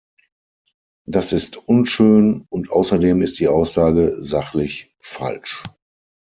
Das 1.05 1.31
ist 1.31 1.57
unschön, 1.69 2.47
und 2.49 2.71
außerdem 2.71 3.21
ist 3.21 3.37
die 3.39 3.47
Aussage 3.49 4.15
sachlich 4.19 4.89
falsch. 4.99 5.61